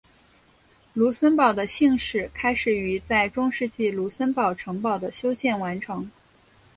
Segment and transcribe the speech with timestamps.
[0.95, 6.09] 卢森堡的信史开始于在中世纪卢森堡城堡的修建完成。